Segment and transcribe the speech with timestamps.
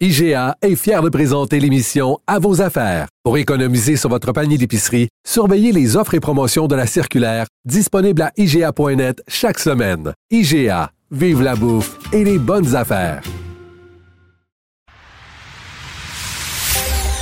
[0.00, 3.06] IGA est fier de présenter l'émission À vos affaires.
[3.22, 8.22] Pour économiser sur votre panier d'épicerie, surveillez les offres et promotions de la circulaire disponible
[8.22, 10.12] à IGA.net chaque semaine.
[10.32, 13.22] IGA, vive la bouffe et les bonnes affaires.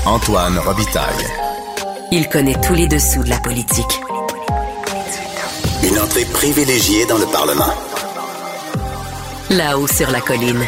[0.07, 1.27] Antoine Robitaille.
[2.11, 4.01] Il connaît tous les dessous de la politique.
[5.85, 7.75] Une entrée privilégiée dans le Parlement.
[9.51, 10.65] Là-haut sur la colline.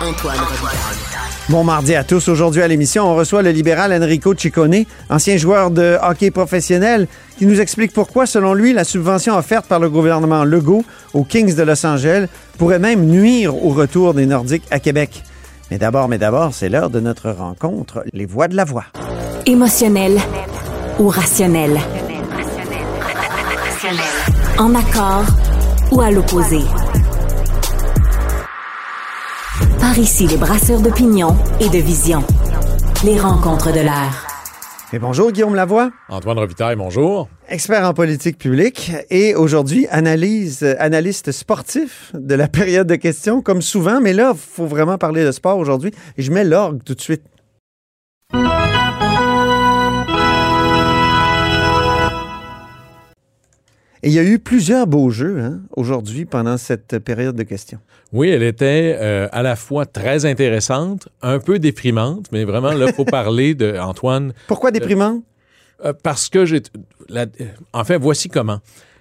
[0.00, 1.12] Antoine Robitaille.
[1.48, 2.28] Bon mardi à tous.
[2.28, 7.46] Aujourd'hui à l'émission, on reçoit le libéral Enrico Ciccone, ancien joueur de hockey professionnel, qui
[7.46, 11.62] nous explique pourquoi, selon lui, la subvention offerte par le gouvernement Legault aux Kings de
[11.62, 15.24] Los Angeles pourrait même nuire au retour des Nordiques à Québec.
[15.72, 18.84] Mais d'abord, mais d'abord, c'est l'heure de notre rencontre, les voix de la voix.
[19.46, 20.18] Émotionnel
[21.00, 21.80] ou rationnel?
[24.58, 25.24] En accord
[25.90, 26.60] ou à l'opposé?
[29.92, 32.24] Par ici, les brasseurs d'opinion et de vision.
[33.04, 34.26] Les rencontres de l'air.
[34.90, 37.28] Et bonjour, Guillaume Lavoie, Antoine Robitaille, bonjour.
[37.46, 43.60] expert en politique publique et aujourd'hui analyse, analyste sportif de la période de questions, comme
[43.60, 46.94] souvent, mais là, il faut vraiment parler de sport aujourd'hui et je mets l'orgue tout
[46.94, 47.24] de suite.
[54.04, 57.78] Et il y a eu plusieurs beaux jeux hein, aujourd'hui pendant cette période de questions.
[58.12, 62.86] Oui, elle était euh, à la fois très intéressante, un peu déprimante, mais vraiment, là,
[62.88, 64.32] il faut parler de Antoine.
[64.48, 65.22] Pourquoi déprimant?
[65.84, 66.62] euh, parce que j'ai.
[67.08, 67.26] la-
[67.72, 68.60] Enfin, voici comment.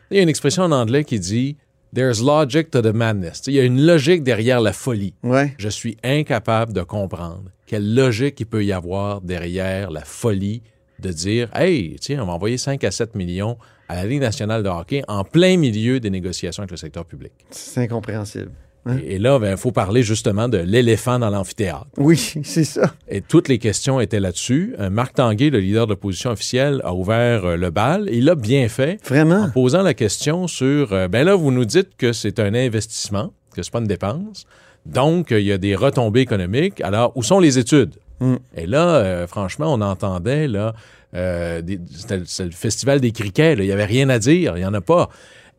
[0.09, 1.57] Il y a une expression en anglais qui dit
[1.93, 3.43] There's logic to the madness.
[3.47, 5.13] Il y a une logique derrière la folie.
[5.23, 5.53] Ouais.
[5.57, 10.63] Je suis incapable de comprendre quelle logique il peut y avoir derrière la folie
[10.99, 13.57] de dire Hey, tiens, on va envoyer 5 à 7 millions
[13.89, 17.33] à la Ligue nationale de hockey en plein milieu des négociations avec le secteur public.
[17.49, 18.51] C'est incompréhensible.
[18.89, 21.85] Et, et là, il faut parler justement de l'éléphant dans l'amphithéâtre.
[21.97, 22.93] Oui, c'est ça.
[23.07, 24.75] Et toutes les questions étaient là-dessus.
[24.79, 28.09] Euh, Marc Tanguay, le leader de l'opposition officielle, a ouvert euh, le bal.
[28.11, 29.49] Il l'a bien fait en Vraiment.
[29.53, 33.61] posant la question sur euh, ben là, vous nous dites que c'est un investissement, que
[33.61, 34.45] c'est pas une dépense.
[34.87, 36.81] Donc, il y a des retombées économiques.
[36.81, 37.93] Alors, où sont les études?
[38.19, 38.35] Mm.
[38.57, 40.73] Et là, franchement, on entendait, là,
[41.13, 41.61] euh,
[41.95, 44.65] c'était le- c'est le festival des criquets, il n'y avait rien à dire, il n'y
[44.65, 45.09] en a pas.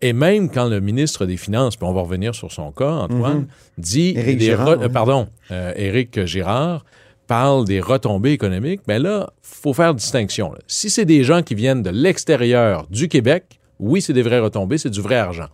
[0.02, 3.46] Et même quand le ministre des Finances, puis on va revenir sur son cas, Antoine,
[3.78, 4.12] dit...
[4.14, 4.20] Mhm.
[4.20, 4.84] Éric des Girard, re- oui.
[4.84, 6.84] euh, Pardon, euh, Éric Girard
[7.28, 10.52] parle des retombées économiques, ben là, faut faire distinction.
[10.52, 10.58] là.
[10.66, 13.44] Si c'est des gens qui viennent de l'extérieur du Québec,
[13.78, 15.46] oui, c'est des vraies retombées, c'est du vrai argent.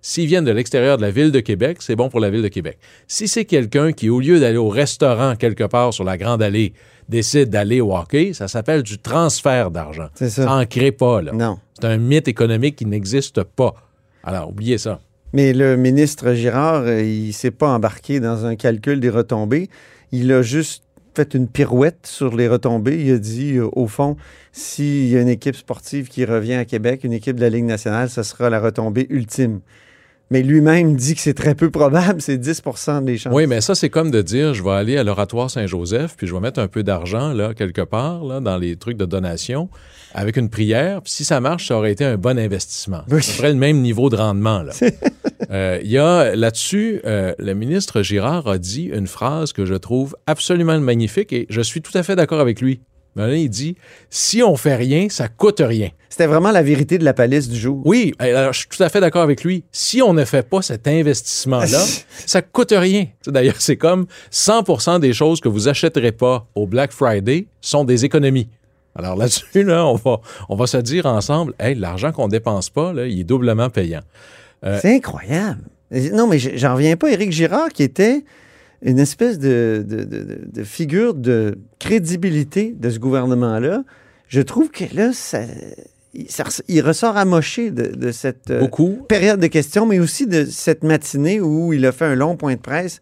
[0.00, 2.48] S'ils viennent de l'extérieur de la ville de Québec, c'est bon pour la ville de
[2.48, 2.78] Québec.
[3.08, 6.74] Si c'est quelqu'un qui, au lieu d'aller au restaurant quelque part sur la Grande Allée,
[7.08, 10.08] décide d'aller au hockey, ça s'appelle du transfert d'argent.
[10.14, 10.44] C'est ça.
[10.44, 11.32] Ça en crée pas, là.
[11.32, 11.58] Non.
[11.72, 13.74] C'est un mythe économique qui n'existe pas.
[14.24, 15.00] Alors, oubliez ça.
[15.32, 19.68] Mais le ministre Girard, euh, il s'est pas embarqué dans un calcul des retombées.
[20.12, 23.04] Il a juste fait une pirouette sur les retombées.
[23.04, 24.16] Il a dit, euh, au fond,
[24.52, 27.64] s'il y a une équipe sportive qui revient à Québec, une équipe de la Ligue
[27.64, 29.60] nationale, ce sera la retombée ultime.
[30.30, 33.32] Mais lui-même dit que c'est très peu probable, c'est 10% des chances.
[33.32, 36.34] Oui, mais ça, c'est comme de dire, je vais aller à l'oratoire Saint-Joseph, puis je
[36.34, 39.68] vais mettre un peu d'argent, là, quelque part, là, dans les trucs de donation,
[40.14, 41.02] avec une prière.
[41.02, 43.02] Puis si ça marche, ça aurait été un bon investissement.
[43.10, 43.22] Oui.
[43.22, 44.72] C'est à peu près le même niveau de rendement, là.
[45.50, 49.74] Euh, Il y a là-dessus, euh, le ministre Girard a dit une phrase que je
[49.74, 52.80] trouve absolument magnifique et je suis tout à fait d'accord avec lui.
[53.16, 53.76] Là, il dit,
[54.10, 55.90] si on fait rien, ça coûte rien.
[56.08, 57.80] C'était vraiment la vérité de la palisse du jour.
[57.84, 59.64] Oui, alors, je suis tout à fait d'accord avec lui.
[59.72, 61.84] Si on ne fait pas cet investissement-là,
[62.26, 63.06] ça coûte rien.
[63.26, 68.04] D'ailleurs, c'est comme 100% des choses que vous achèterez pas au Black Friday sont des
[68.04, 68.48] économies.
[68.96, 72.92] Alors là-dessus, là, on va, on va se dire ensemble, hey, l'argent qu'on dépense pas,
[72.92, 74.02] là, il est doublement payant.
[74.64, 75.62] Euh, C'est incroyable.
[76.12, 77.10] Non, mais j'en reviens pas.
[77.10, 78.24] Éric Girard, qui était
[78.82, 83.84] une espèce de, de- de- figure de crédibilité de ce gouvernement-là,
[84.28, 85.42] je trouve que là, ça,
[86.12, 88.98] il, ça il ressort amoché de, de cette euh, Beaucoup.
[89.08, 92.54] période de questions, mais aussi de cette matinée où il a fait un long point
[92.54, 93.00] de presse,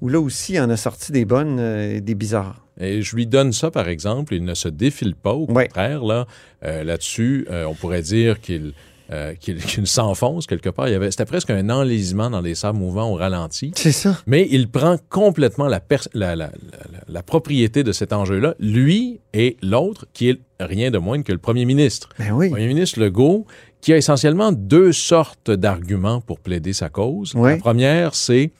[0.00, 2.66] où là aussi, il en a sorti des bonnes euh, et des bizarres.
[2.80, 4.34] Et je lui donne ça, par exemple.
[4.34, 5.34] Il ne se défile pas.
[5.34, 5.66] Au Ouais.
[5.66, 6.26] contraire, là,
[6.64, 8.72] euh, là-dessus, euh, on pourrait dire qu'il
[9.12, 10.88] euh, qui, qui s'enfonce quelque part.
[10.88, 13.72] Il y avait, c'était presque un enlisement dans les sables mouvants au ralenti.
[13.76, 14.16] C'est ça.
[14.26, 19.20] Mais il prend complètement la, pers- la, la- la- la propriété de cet enjeu-là, lui
[19.34, 22.08] et l'autre, qui est rien de moins que le premier ministre.
[22.18, 22.46] Ben oui.
[22.46, 23.46] Le premier ministre Legault,
[23.80, 27.34] qui a essentiellement deux sortes d'arguments pour plaider sa cause.
[27.34, 28.50] La première, c'est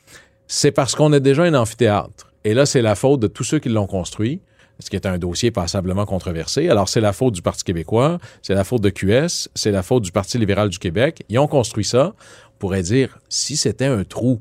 [0.49, 2.31] c'est parce qu'on a déjà un amphithéâtre.
[2.45, 4.41] Et là, c'est la faute de tous ceux qui l'ont construit,
[4.79, 6.69] ce qui est un dossier passablement controversé.
[6.69, 10.03] Alors, c'est la faute du Parti québécois, c'est la faute de QS, c'est la faute
[10.03, 11.25] du Parti libéral du Québec.
[11.29, 12.15] Ils ont construit ça.
[12.49, 14.41] On pourrait dire, si c'était un trou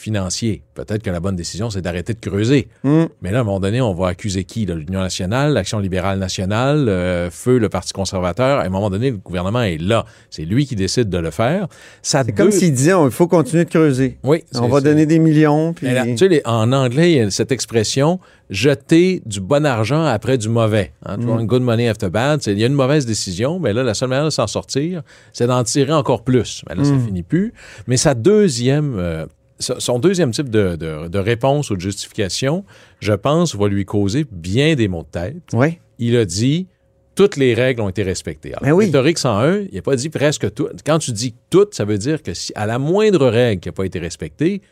[0.00, 2.68] financier, peut-être que la bonne décision, c'est d'arrêter de creuser.
[2.82, 3.04] Mm.
[3.22, 4.66] Mais là, à un moment donné, on va accuser qui?
[4.66, 8.58] L'Union nationale, l'Action libérale nationale, euh, Feu, le Parti conservateur.
[8.60, 10.04] À un moment donné, le gouvernement est là.
[10.30, 11.68] C'est lui qui décide de le faire.
[12.02, 14.18] C'est comme s'il disait, il faut continuer de creuser.
[14.24, 15.72] Oui, On va donner des millions.
[15.74, 15.86] Puis...
[15.86, 18.18] mais là, tu sais, les- en anglais, il y a cette expression
[18.48, 20.92] jeter du bon argent après du mauvais.
[21.06, 21.46] Hein, Mm.
[21.46, 22.40] good money after bad.
[22.46, 25.46] Il y a une mauvaise décision, mais là, la seule manière de s'en sortir, c'est
[25.46, 26.62] d'en tirer encore plus.
[26.68, 27.06] Mais là, ça Mm.
[27.06, 27.52] finit plus.
[27.86, 29.26] Mais sa deuxième, euh,
[29.60, 32.64] son deuxième type de, de- de réponse ou de justification,
[33.00, 35.36] je pense, va lui causer bien des maux de tête.
[35.52, 35.78] Oui.
[35.98, 36.66] Il a dit
[37.14, 38.50] toutes les règles ont été respectées.
[38.54, 38.86] Alors, Ben oui.
[38.86, 40.68] Rhétorique 101, il n'a pas dit presque tout.
[40.86, 43.72] Quand tu dis toutes, ça veut dire que si à la moindre règle qui n'a
[43.72, 44.62] pas été respectée,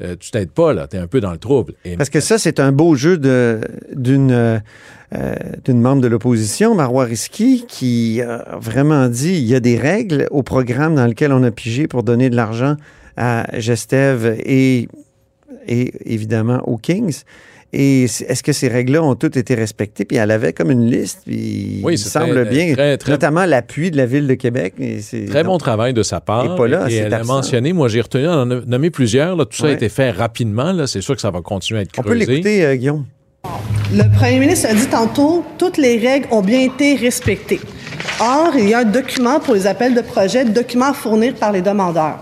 [0.00, 0.86] euh, tu t'aides pas, là.
[0.86, 1.74] Tu es un peu dans le trouble.
[1.84, 4.58] Et- Parce que ça, c'est un beau jeu d'une euh,
[5.14, 5.34] euh,
[5.64, 10.28] d'une membre de l'opposition, Marois Risky, qui a vraiment dit il y a des règles
[10.30, 12.76] au programme dans lequel on a pigé pour donner de l'argent
[13.18, 14.88] à Gestev et,
[15.66, 17.22] et évidemment aux Kings.
[17.70, 20.06] Et est-ce que ces règles-là ont toutes été respectées?
[20.06, 23.90] Puis elle avait comme une liste, puis Oui, il semble bien, très- très- notamment l'appui
[23.90, 24.74] de la ville de Québec.
[25.28, 26.46] Très bon travail de sa part.
[26.54, 27.34] Et pas là, Et c'est elle a absent.
[27.34, 29.36] mentionné, moi j'ai retenu, on en a nommé plusieurs.
[29.36, 30.86] Là, tout ça a été fait rapidement.
[30.86, 32.24] C'est sûr que ça va continuer à être On creusé.
[32.24, 33.04] peut l'écouter, euh, Guillaume.
[33.92, 37.60] Le premier ministre a dit tantôt, toutes les règles ont bien été respectées.
[38.20, 41.52] Or, il y a un document pour les appels de projet, document à fournir par
[41.52, 42.18] les demandeurs.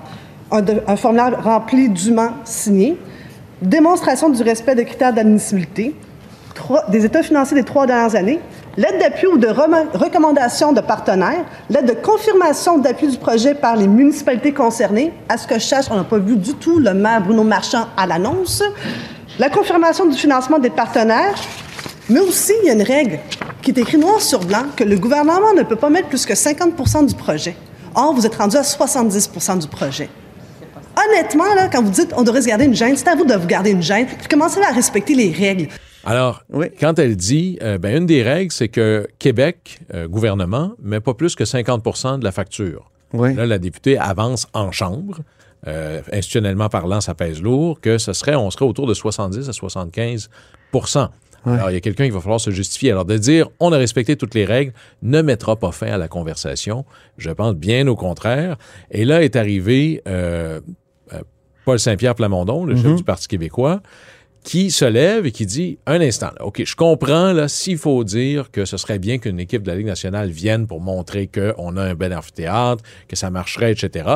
[0.50, 2.96] Un, de- formulaire rempli dûment signé,
[3.62, 5.94] démonstration du respect des critères d'admissibilité,
[6.88, 8.38] des états financiers des trois dernières années,
[8.76, 13.88] lettre d'appui ou de recommandation de partenaires, lettre de confirmation d'appui du projet par les
[13.88, 15.12] municipalités concernées.
[15.28, 17.86] À ce que je sache, on n'a pas vu du tout le maire Bruno Marchand
[17.96, 18.62] à l'annonce.
[19.38, 21.34] La confirmation du financement des partenaires,
[22.08, 23.18] mais aussi il y a une règle
[23.62, 26.34] qui est écrite noir sur blanc que le gouvernement ne peut pas mettre plus que
[26.34, 27.56] 50% du projet.
[27.94, 30.08] Or, vous êtes rendu à 70% du projet.
[30.96, 33.34] Honnêtement, là, quand vous dites on devrait se garder une gêne, c'est à vous de
[33.34, 35.68] vous garder une gêne, puis commencez à respecter les règles.
[36.04, 36.66] Alors, Oui.
[36.80, 41.14] quand elle dit, euh, ben, une des règles, c'est que Québec, euh, gouvernement, met pas
[41.14, 42.90] plus que 50% de la facture.
[43.12, 43.34] Oui.
[43.34, 45.18] Là, la députée avance en chambre.
[45.66, 49.52] Euh, institutionnellement parlant, ça pèse lourd, que ce serait, on serait autour de 70 à
[49.52, 50.28] 75%
[51.44, 52.92] Alors, il y a quelqu'un qui va falloir se justifier.
[52.92, 54.72] Alors, de dire on a respecté toutes les règles
[55.02, 56.84] ne mettra pas fin à la conversation.
[57.18, 58.56] Je pense bien au contraire.
[58.92, 60.60] Et là est arrivé euh,
[61.66, 63.82] Paul Saint-Pierre Plamondon, le chef du Parti québécois,
[64.44, 68.04] qui se lève et qui dit un instant, là, OK, je comprends là s'il faut
[68.04, 71.76] dire que ce serait bien qu'une équipe de la Ligue nationale vienne pour montrer qu'on
[71.76, 74.08] a un bel amphithéâtre, que ça marcherait, etc.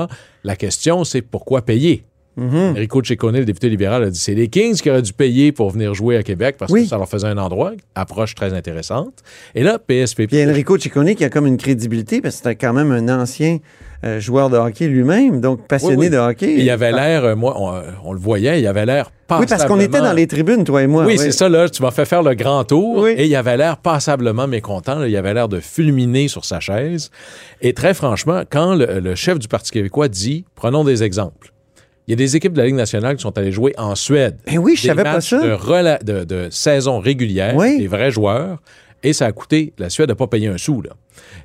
[0.45, 2.05] La question, c'est pourquoi payer?
[2.39, 5.69] Enrico Ciccone, le député libéral, a dit c'est les Kings qui auraient dû payer pour
[5.71, 6.85] venir jouer à Québec parce Oui.
[6.85, 9.15] que ça leur faisait un endroit, approche très intéressante.
[9.55, 10.29] Et là, PSPP.
[10.29, 13.59] Puis Enrico Ciccone qui a comme une crédibilité parce que c'était quand même un ancien
[14.05, 16.11] euh, joueur de hockey lui-même, donc passionné Oui, oui.
[16.11, 16.55] de hockey.
[16.59, 19.65] il avait l'air, euh, moi, on, euh, on le voyait, il avait l'air Oui, parce
[19.67, 21.05] qu'on était dans les tribunes, toi et moi.
[21.05, 21.69] Oui, c'est ça, là.
[21.69, 23.11] Tu m'as fait faire le grand tour Oui.
[23.17, 24.99] et il avait l'air passablement mécontent.
[24.99, 25.07] là.
[25.07, 27.11] il avait l'air de fulminer sur sa chaise.
[27.61, 31.53] Et très franchement, quand le, le chef du Parti québécois dit, prenons des exemples.
[32.09, 34.37] Il y a des équipes de la Ligue nationale qui sont allées jouer en Suède.
[34.51, 35.39] Eh oui, je Des savais pas ça.
[35.41, 37.79] De, rela- de- de saison régulière, Oui.
[37.79, 38.59] des vrais joueurs.
[39.03, 40.83] Et ça a coûté, la Suède n'a pas payé un sou.
[40.83, 40.91] Là.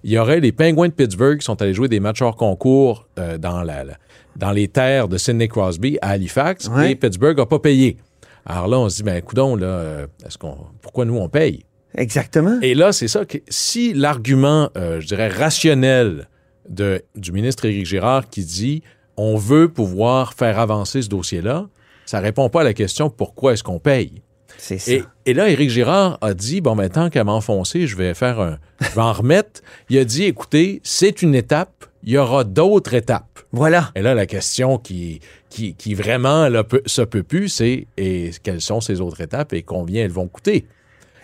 [0.04, 3.08] Il y aurait les Penguins de Pittsburgh qui sont allés jouer des matchs hors concours
[3.18, 3.98] euh, dans, la, la-
[4.36, 6.92] dans les terres de Sidney Crosby à Halifax Ouais.
[6.92, 7.98] et Pittsburgh n'a pas payé.
[8.46, 11.64] Alors là, on se dit, ben, coudon, là, euh, est-ce qu'on, pourquoi nous, on paye?
[11.98, 12.60] Exactement.
[12.62, 16.28] Et là, c'est ça que si l'argument, euh, je dirais, rationnel
[16.70, 18.84] de, du ministre Éric Girard qui dit
[19.18, 21.68] on veut pouvoir faire avancer ce dossier-là,
[22.06, 24.22] ça répond pas à la question pourquoi est-ce qu'on paye?
[24.58, 24.92] C'est ça.
[24.92, 28.40] Et, et là, Éric Girard a dit bon, ben, tant qu'à m'enfoncer, je vais faire
[28.40, 28.58] un.
[28.82, 29.62] Je vais en remettre.
[29.90, 33.40] Il a dit écoutez, c'est une étape, il y aura d'autres étapes.
[33.52, 33.92] Voilà.
[33.96, 38.32] Et là, la question qui, qui, qui vraiment là, peut, se peut plus, c'est et
[38.44, 40.68] quelles sont ces autres étapes et combien elles vont coûter?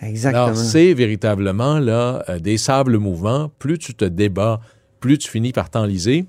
[0.00, 0.46] Exactement.
[0.46, 3.50] Alors, c'est véritablement là, euh, des sables mouvants.
[3.58, 4.60] Plus tu te débats,
[4.98, 6.24] plus tu finis par t'enliser.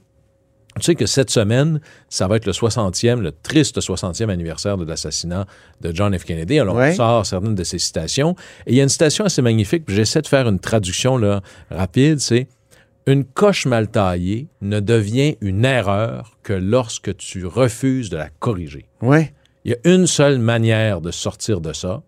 [0.78, 4.86] Tu sais que cette semaine, ça va être le 60e, le triste 60e anniversaire de
[4.86, 5.46] l'assassinat
[5.82, 6.24] de John F.
[6.26, 6.60] Kennedy.
[6.60, 6.92] Alors, Ouais.
[6.94, 8.36] on sort certaines de ses citations.
[8.66, 11.42] Et il y a une citation assez magnifique, puis j'essaie de faire une traduction là,
[11.70, 12.48] rapide, c'est
[13.06, 18.86] Une coche mal taillée ne devient une erreur que lorsque tu refuses de la corriger.
[19.02, 19.26] Oui.
[19.66, 22.02] Il y a une seule manière de sortir de ça.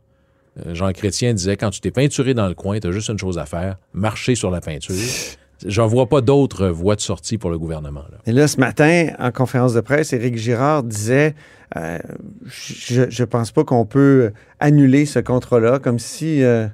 [0.66, 3.20] Euh, Jean Chrétien disait quand tu t'es peinturé dans le coin, tu as juste une
[3.20, 4.96] chose à faire marcher sur la peinture.
[5.66, 8.04] J'en vois pas d'autre voie de sortie pour le gouvernement.
[8.26, 11.36] Et là, ce matin, en conférence de presse, Éric Girard disait
[11.78, 12.00] euh,
[12.46, 16.68] Je je pense pas qu'on peut annuler ce contrat-là, comme si, euh,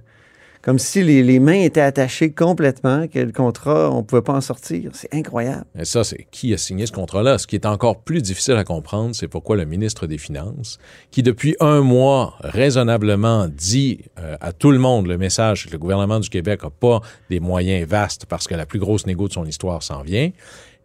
[0.62, 4.42] comme si les, les mains étaient attachées complètement, que le contrat, on pouvait pas en
[4.42, 4.92] sortir.
[4.94, 5.66] C'est incroyable.
[5.78, 7.38] Et ça, c'est qui a signé ce contrat-là?
[7.38, 10.78] Ce qui est encore plus difficile à comprendre, c'est pourquoi le ministre des Finances,
[11.10, 15.80] qui depuis un mois raisonnablement dit euh, à tout le monde le message que le
[15.80, 19.34] gouvernement du Québec n'a pas des moyens vastes parce que la plus grosse négo de
[19.34, 20.32] son histoire s'en vient,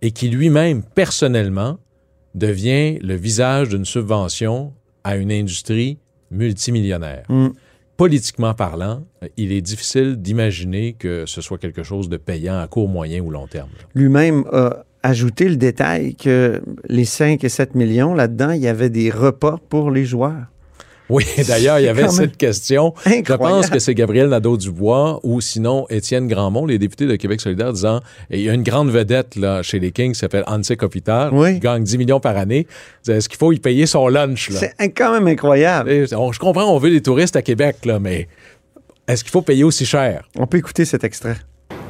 [0.02, 1.78] et qui lui-même, personnellement,
[2.34, 4.72] devient le visage d'une subvention
[5.04, 5.98] à une industrie
[6.30, 7.24] multimillionnaire.
[7.28, 7.48] Mm.
[7.96, 9.04] Politiquement parlant,
[9.36, 13.30] il est difficile d'imaginer que ce soit quelque chose de payant à court, moyen ou
[13.30, 13.70] long terme.
[13.94, 18.90] Lui-même a ajouté le détail que les 5 et 7 millions, là-dedans, il y avait
[18.90, 20.46] des repas pour les joueurs.
[21.08, 22.92] Oui, d'ailleurs, il y avait cette question.
[23.06, 27.72] Je pense que c'est Gabriel Nadeau-Dubois ou sinon Étienne Grandmont, les députés de Québec solidaire,
[27.72, 30.72] disant et il y a une grande vedette là, chez les Kings qui s'appelle Anse
[30.76, 31.54] Kopitar, Oui.
[31.54, 32.66] qui gagne 10 millions par année.
[33.08, 34.50] Est-ce qu'il faut y payer son lunch?
[34.50, 35.90] C'est quand même incroyable.
[35.90, 38.26] Et on- je comprends, on veut des touristes à Québec, là, mais
[39.06, 40.24] est-ce qu'il faut payer aussi cher?
[40.36, 41.36] On peut écouter cet extrait.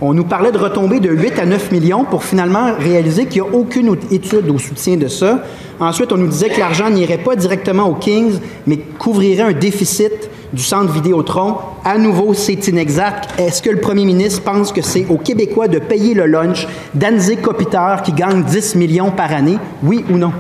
[0.02, 3.48] On nous parlait de retombées de 8 à 9 millions pour finalement réaliser qu'il n'y
[3.48, 5.42] a aucune étude au soutien de ça.
[5.80, 10.28] Ensuite, on nous disait que l'argent n'irait pas directement aux Kings, mais couvrirait un déficit
[10.52, 11.56] du centre Vidéotron.
[11.82, 13.40] À nouveau, c'est inexact.
[13.40, 17.36] Est-ce que le premier ministre pense que c'est aux Québécois de payer le lunch d'Anzé
[17.36, 19.56] Kopitar qui gagne 10 millions par année?
[19.82, 20.32] Oui ou non?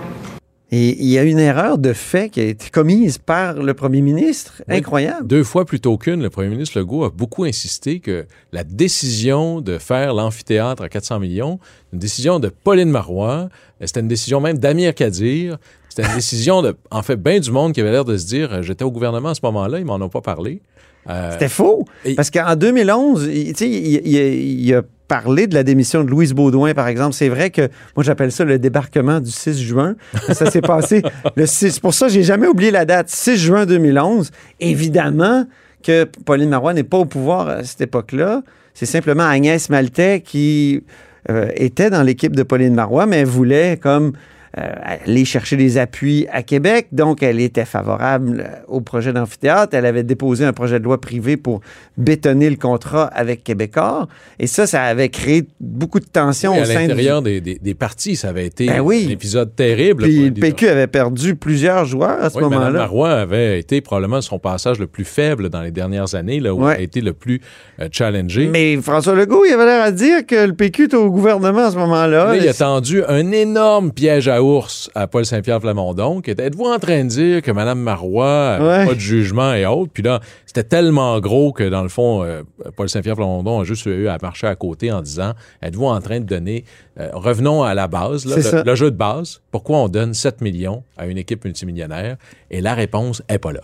[0.72, 4.00] Et il y a une erreur de fait qui a été commise par le premier
[4.00, 4.62] ministre.
[4.68, 4.76] Oui.
[4.78, 5.24] Incroyable.
[5.26, 9.78] Deux fois plutôt qu'une, le premier ministre Legault a beaucoup insisté que la décision de
[9.78, 11.60] faire l'amphithéâtre à 400 millions,
[11.92, 13.48] une décision de Pauline Marois,
[13.80, 15.58] c'était une décision même d'Amir Kadir,
[15.88, 18.62] c'était une décision de, en fait, bien du monde qui avait l'air de se dire,
[18.64, 20.60] j'étais au gouvernement à ce moment-là, ils m'en ont pas parlé.
[21.08, 21.84] Euh, C'était faux.
[22.16, 26.10] Parce qu'en 2011, il, tu sais, il, il- il a parlé de la démission de
[26.10, 27.14] Louise Baudouin, par exemple.
[27.14, 27.62] C'est vrai que
[27.96, 29.94] moi, j'appelle ça le débarquement du 6 juin.
[30.32, 31.02] Ça s'est passé
[31.36, 31.72] le 6.
[31.72, 33.08] C'est pour ça j'ai jamais oublié la date.
[33.08, 34.30] 6 juin 2011.
[34.60, 35.46] Évidemment
[35.82, 38.42] que Pauline Marois n'est pas au pouvoir à cette époque-là.
[38.74, 40.82] C'est simplement Agnès Maltais qui
[41.30, 44.12] euh, était dans l'équipe de Pauline Marois, mais voulait comme
[44.60, 46.88] aller chercher des appuis à Québec.
[46.92, 49.74] Donc, elle était favorable euh, au projet d'amphithéâtre.
[49.76, 51.60] Elle avait déposé un projet de loi privé pour
[51.98, 54.08] bétonner le contrat avec Québécois.
[54.38, 56.88] Et ça, ça avait créé beaucoup de tensions oui, au à sein du...
[56.88, 59.06] l'intérieur des, des, des partis, ça avait été Ben oui.
[59.08, 60.04] un épisode terrible.
[60.04, 60.32] Puis le.
[60.32, 62.70] PQ avait perdu plusieurs joueurs à ce Oui, moment-là.
[62.70, 66.64] Marois avait été probablement son passage le plus faible dans les dernières années, là où
[66.64, 66.72] Ouais.
[66.74, 67.40] elle a été le plus
[67.80, 68.46] euh, challengé.
[68.50, 71.70] Mais François Legault, il avait l'air à dire que le PQ était au gouvernement à
[71.70, 72.26] ce moment-là.
[72.26, 76.44] Là, il a tendu un énorme piège à ours à Paul Saint-Pierre Plamondon, qui était
[76.44, 78.86] êtes-vous en train de dire que Mme Marois Ouais.
[78.86, 79.90] pas de jugement et autres?
[79.92, 82.42] Puis là, c'était tellement gros que dans le fond, euh,
[82.76, 86.20] Paul Saint-Pierre Plamondon a juste eu à marcher à côté en disant êtes-vous en train
[86.20, 86.64] de donner
[86.98, 89.40] euh, revenons à la base, là, le jeu de base.
[89.50, 92.16] Pourquoi on donne 7 millions à une équipe multimillionnaire?
[92.50, 93.60] Et la réponse est pas là.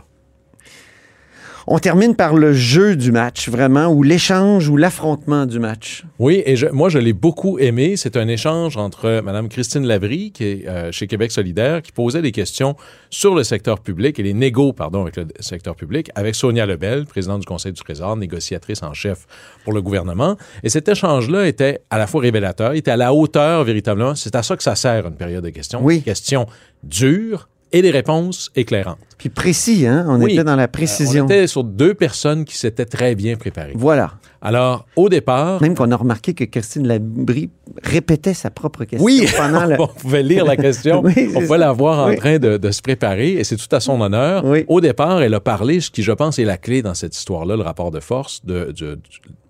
[1.67, 6.05] On termine par le jeu du match, vraiment, ou l'échange ou l'affrontement du match.
[6.19, 7.97] Oui, et je- moi, je l'ai beaucoup aimé.
[7.97, 12.23] C'est un échange entre Mme Christine Labrie, qui est euh, chez Québec solidaire, qui posait
[12.23, 12.75] des questions
[13.11, 17.07] sur le secteur public et les négos, pardon, avec le secteur public, avec Sonia Lebel,
[17.07, 19.27] présidente du Conseil du Trésor, négociatrice en chef
[19.65, 20.37] pour le gouvernement.
[20.63, 24.15] Et cet échange-là était à la fois révélateur, il était à la hauteur, véritablement.
[24.15, 25.81] C'est à ça que ça sert, une période de questions.
[25.83, 25.99] Oui.
[25.99, 26.47] Des questions
[26.83, 28.99] dures et des réponses éclairantes.
[29.19, 30.05] Puis précis, hein?
[30.09, 30.33] On Oui.
[30.35, 31.25] était dans la Euh, précision.
[31.25, 33.73] on était sur deux personnes qui s'étaient très bien préparées.
[33.77, 34.13] Voilà.
[34.45, 37.51] Alors, au départ, Même qu'on a remarqué que Christine Labrie
[37.85, 39.81] répétait sa propre question Oui, pendant le...
[39.81, 41.59] on pouvait lire la question, Oui, on pouvait ça.
[41.59, 42.17] la voir en Oui.
[42.17, 44.45] train de, de se préparer et c'est tout à son honneur.
[44.45, 44.65] Oui.
[44.67, 47.55] Au départ, elle a parlé, ce qui je pense est la clé dans cette histoire-là,
[47.57, 48.99] le rapport de force, de, de- de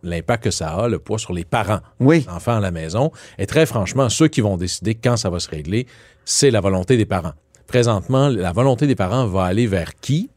[0.02, 2.26] l'impact que ça a, le poids sur les parents, Oui.
[2.26, 3.11] les enfants à la maison.
[3.38, 5.87] Et très franchement, ceux qui vont décider quand ça va se régler,
[6.26, 7.33] c'est la volonté des parents.
[7.73, 10.29] Présentement, la volonté des parents va aller vers qui?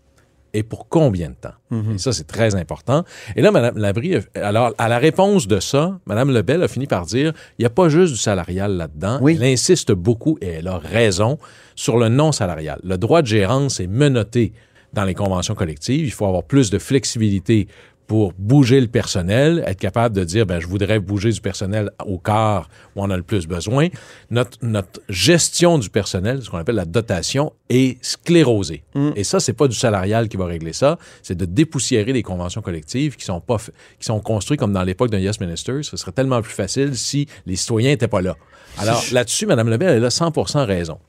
[0.54, 1.84] et pour combien de temps?
[1.94, 3.04] Et ça, c'est très important.
[3.36, 7.06] Et là, Mme Labrie, alors, à la réponse de ça, Mme Lebel a fini par
[7.06, 9.20] dire il n'y a pas juste du salarial là-dedans.
[9.22, 9.36] Oui.
[9.38, 11.38] Elle insiste beaucoup, et elle a raison,
[11.76, 12.80] sur le non salarial.
[12.86, 14.54] Le droit de gérance est menotté
[14.94, 16.06] dans les conventions collectives.
[16.06, 17.68] Il faut avoir plus de flexibilité
[18.08, 22.18] pour bouger le personnel, être capable de dire, ben, je voudrais bouger du personnel au
[22.18, 23.88] quart où on a le plus besoin.
[24.30, 28.84] Notre, notre gestion du personnel, ce qu'on appelle la dotation, est sclérosée.
[29.16, 32.62] Et ça, c'est pas du salarial qui va régler ça, c'est de dépoussiérer les conventions
[32.62, 33.58] collectives qui sont pas,
[34.00, 35.84] qui sont construites comme dans l'époque d'un Yes Minister.
[35.84, 38.36] Ce serait tellement plus facile si les citoyens n'étaient pas là.
[38.78, 41.00] Alors, là-dessus, Mme Lebel, elle a 100% raison.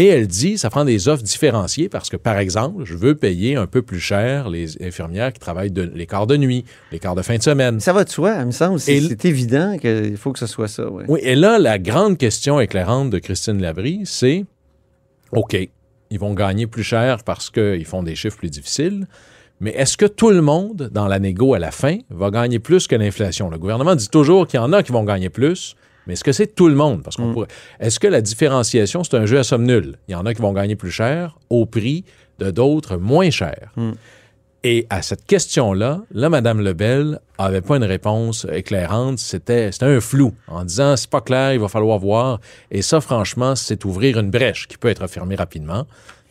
[0.00, 3.56] Et elle dit, ça prend des offres différenciées parce que, par exemple, je veux payer
[3.56, 7.16] un peu plus cher les infirmières qui travaillent de- les quarts de nuit, les quarts
[7.16, 7.80] de fin de semaine.
[7.80, 8.78] Ça va de soi, il me semble.
[8.78, 10.88] C'est évident qu'il faut que ce soit ça.
[10.88, 11.04] ouais.
[11.08, 14.44] Oui, et là, la grande question éclairante de Christine Labrie, c'est
[15.32, 15.56] OK,
[16.10, 19.06] ils vont gagner plus cher parce qu'ils font des chiffres plus difficiles,
[19.60, 22.86] mais est-ce que tout le monde, dans la négo à la fin, va gagner plus
[22.86, 23.50] que l'inflation?
[23.50, 25.74] Le gouvernement dit toujours qu'il y en a qui vont gagner plus,
[26.08, 27.02] mais est-ce que c'est tout le monde?
[27.04, 27.46] Parce qu'on pourrait-
[27.78, 29.96] Est-ce que la différenciation, c'est un jeu à somme nulle?
[30.08, 32.04] Il y en a qui vont gagner plus cher au prix
[32.40, 33.72] de d'autres moins cher.
[34.64, 39.18] Et à cette question-là, là, Mme Lebel avait pas une réponse éclairante.
[39.20, 42.40] C'était, c'était un flou en disant c'est pas clair, il va falloir voir.
[42.72, 45.86] Et ça, franchement, c'est ouvrir une brèche qui peut être fermée rapidement.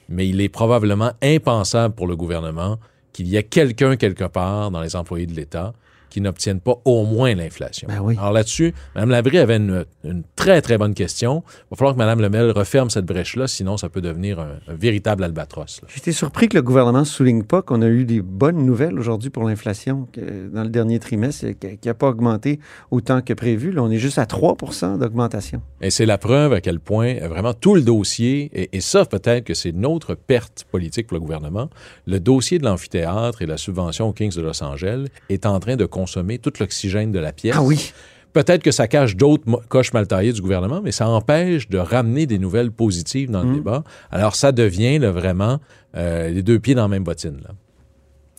[0.10, 2.78] Mais il est probablement impensable pour le gouvernement
[3.14, 5.74] qu'il y ait quelqu'un quelque part dans les employés de l'État
[6.10, 7.88] qui n'obtiennent pas au moins l'inflation.
[7.88, 8.16] Ben oui.
[8.18, 11.44] Alors là-dessus, Mme Labrie avait une, une très, très bonne question.
[11.48, 14.76] Il va falloir que Mme Lebel referme cette brèche-là, sinon ça peut devenir un, un
[14.76, 15.82] véritable albatros.
[15.96, 19.30] été surpris que le gouvernement ne souligne pas qu'on a eu des bonnes nouvelles aujourd'hui
[19.30, 20.08] pour l'inflation
[20.54, 22.60] dans le dernier trimestre, qui n'a pas augmenté
[22.92, 23.72] autant que prévu.
[23.72, 25.62] Là, on est juste à 3% d'augmentation.
[25.82, 29.06] Et c'est la preuve à quel point euh, vraiment tout le dossier, et, et ça
[29.06, 31.70] peut-être que c'est une autre perte politique pour le gouvernement,
[32.06, 35.76] le dossier de l'amphithéâtre et la subvention aux Kings de Los Angeles est en train
[35.76, 37.56] de consommer tout l'oxygène de la pièce.
[37.58, 37.92] Ah oui.
[38.32, 42.26] Peut-être que ça cache d'autres coches mal taillées du gouvernement, mais ça empêche de ramener
[42.26, 43.84] des nouvelles positives dans le débat.
[44.12, 45.60] Alors ça devient là, vraiment
[45.96, 47.42] euh, les deux pieds dans la même bottine.
[47.44, 47.56] Là.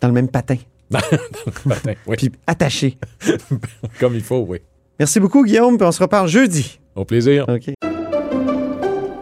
[0.00, 0.56] Dans le même patin.
[1.66, 2.16] Matin, oui.
[2.16, 2.96] Puis attaché.
[4.00, 4.58] Comme il faut, oui.
[4.98, 5.76] Merci beaucoup, Guillaume.
[5.76, 6.80] Puis on se reparle jeudi.
[6.94, 7.44] Au plaisir.
[7.48, 7.74] OK.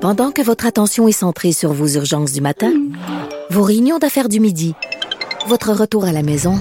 [0.01, 2.73] Pendant que votre attention est centrée sur vos urgences du matin,
[3.51, 4.75] vos réunions d'affaires du midi,
[5.49, 6.61] votre retour à la maison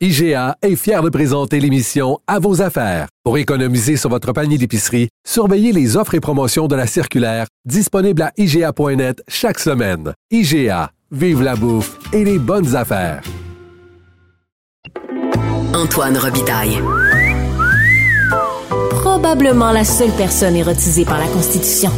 [0.00, 3.08] IGA est fier de présenter l'émission À vos affaires.
[3.24, 8.22] Pour économiser sur votre panier d'épicerie, surveillez les offres et promotions de la circulaire disponible
[8.22, 10.12] à IGA.net chaque semaine.
[10.30, 13.22] IGA, vive la bouffe et les bonnes affaires.
[15.74, 16.78] Antoine Robitaille.
[18.90, 21.90] Probablement la seule personne érotisée par la Constitution.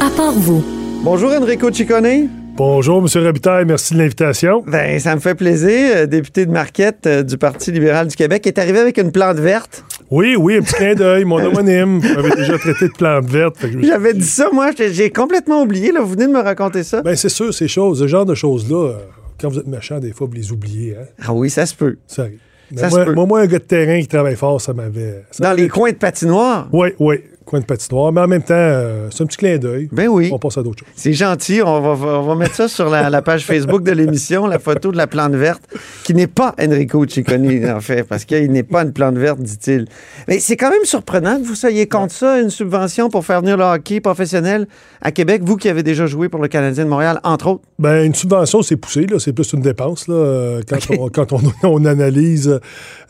[0.00, 0.64] À part vous.
[1.02, 2.43] Bonjour, Enrico Ciccone.
[2.56, 3.24] Bonjour, M.
[3.26, 4.62] Robitaille, merci de l'invitation.
[4.64, 5.96] Ben, ça me fait plaisir.
[5.96, 9.38] Euh, Député de Marquette euh, du Parti libéral du Québec est arrivé avec une plante
[9.38, 9.84] verte.
[10.08, 13.56] Oui, oui, un petit clin d'œil, mon homonyme m'avait déjà traité de plante verte.
[13.82, 14.70] J'avais dit ça, moi.
[14.78, 15.90] J'ai complètement oublié.
[15.90, 16.00] Là.
[16.00, 17.02] Vous venez de me raconter ça.
[17.02, 18.96] Ben, c'est sûr, ces choses, ce genre de choses-là, euh,
[19.40, 20.96] quand vous êtes méchant, des fois, vous les oubliez.
[20.96, 21.06] Hein?
[21.26, 21.96] Ah oui, ça se peut.
[22.06, 22.38] Ça arrive.
[22.76, 25.24] Ça moi, moi, moi, un gars de terrain qui travaille fort, ça m'avait.
[25.40, 26.68] Dans les coins de patinoire.
[26.72, 28.12] Oui, oui, coin de patinoire.
[28.12, 29.88] Mais en même temps, euh, c'est un petit clin d'œil.
[29.92, 30.30] Ben oui.
[30.32, 30.94] On passe à d'autres choses.
[30.96, 31.60] C'est gentil.
[31.62, 34.92] On va, on va mettre ça sur la, la page Facebook de l'émission, la photo
[34.92, 35.62] de la plante verte,
[36.04, 39.86] qui n'est pas Enrico Ciccone, en fait, parce qu'il n'est pas une plante verte, dit-il.
[40.28, 43.56] Mais c'est quand même surprenant que vous soyez contre ça, une subvention pour faire venir
[43.56, 44.66] le hockey professionnel
[45.02, 47.62] à Québec, vous qui avez déjà joué pour le Canadien de Montréal, entre autres.
[47.78, 49.06] Ben, une subvention, c'est poussé.
[49.18, 50.60] C'est plus une dépense, là.
[50.68, 52.60] Quand, on, quand on, on analyse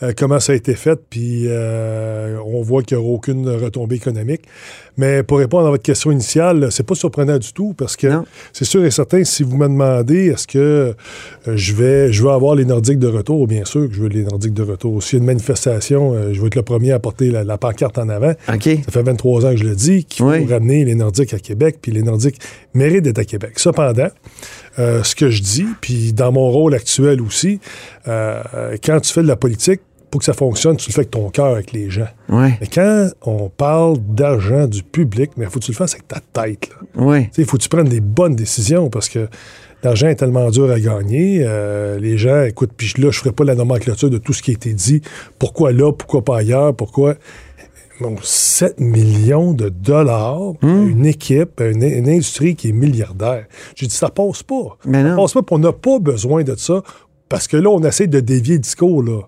[0.03, 3.97] euh, comment ça a été fait, puis euh, on voit qu'il n'y aura aucune retombée
[3.97, 4.24] économique.
[4.97, 8.07] Mais pour répondre à votre question initiale, c'est pas surprenant du tout, parce que
[8.53, 10.93] c'est sûr et certain, si vous me demandez est-ce que euh,
[11.57, 14.23] je vais je veux avoir les Nordiques de retour, bien sûr que je veux les
[14.23, 15.03] Nordiques de retour.
[15.03, 17.59] S'il y a une manifestation, euh, je vais être le premier à porter la, la
[17.59, 18.33] pancarte en avant.
[18.85, 20.47] Ça fait 23 ans que je le dis, qu'il faut Oui.
[20.47, 22.41] ramener les Nordiques à Québec, puis les Nordiques
[22.73, 23.55] méritent d'être à Québec.
[23.57, 24.09] Cependant,
[24.79, 27.59] euh, ce que je dis, puis dans mon rôle actuel aussi,
[28.09, 29.81] euh, quand tu fais de la politique,
[30.14, 32.07] pour que ça fonctionne, tu le fais avec ton cœur, avec les gens.
[32.29, 32.57] Ouais.
[32.61, 36.20] Mais quand on parle d'argent du public, il faut que tu le fasses avec ta
[36.20, 36.70] tête.
[36.94, 37.33] Ouais.
[37.37, 39.27] Il faut que tu prennes des bonnes décisions parce que
[39.83, 41.42] l'argent est tellement dur à gagner.
[41.42, 44.40] Euh, les gens, écoute, puis là, je ne ferai pas la nomenclature de tout ce
[44.40, 45.03] qui a été dit.
[45.40, 47.16] Pourquoi là, pourquoi pas ailleurs, pourquoi?
[48.00, 53.46] Bon, 7 millions de dollars, une équipe, une, une industrie qui est milliardaire.
[53.74, 54.79] J'ai dit, ça passe pas.
[54.85, 55.16] Mais ça non.
[55.16, 56.85] passe pas, on n'a pas besoin de ça
[57.29, 59.22] parce que là, on essaie de dévier le discours, là.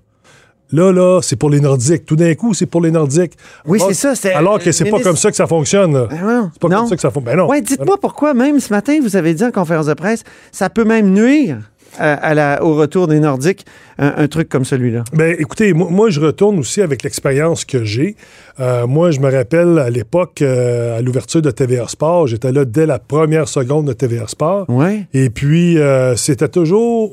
[0.73, 2.05] Là, là, c'est pour les Nordiques.
[2.07, 3.35] Tout d'un coup, c'est pour les Nordiques.
[3.67, 5.93] Oui, c'est ça, c'est- Alors que c'est le pas comme ça que ça fonctionne.
[5.95, 6.07] là.
[6.11, 6.77] Ben non, C'est pas non.
[6.79, 7.37] comme ça que ça fonctionne.
[7.37, 7.49] Ben non.
[7.49, 10.85] Ouais, dites-moi pourquoi, même ce matin, vous avez dit en conférence de presse, ça peut
[10.85, 11.59] même nuire
[11.99, 13.65] à, à la- au retour des Nordiques,
[13.99, 15.05] un, un truc comme celui-là.
[15.15, 18.17] Ben, écoutez, moi, moi, je retourne aussi avec l'expérience que j'ai.
[18.61, 22.65] Euh, moi, je me rappelle à l'époque, euh, à l'ouverture de TVA Sport, j'étais là
[22.65, 24.69] dès la première seconde de TVA Sport.
[24.69, 25.07] Ouais.
[25.15, 27.13] Et puis, euh, c'était toujours.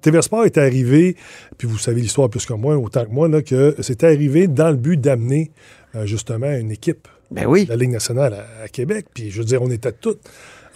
[0.00, 1.16] TVA Sport est arrivé,
[1.58, 4.70] puis vous savez l'histoire plus que moi, autant que moi, là, que c'était arrivé dans
[4.70, 5.50] le but d'amener
[5.94, 7.64] euh, justement une équipe Ben oui.
[7.64, 9.06] de la Ligue nationale à, à Québec.
[9.12, 10.16] Puis, je veux dire, on était tous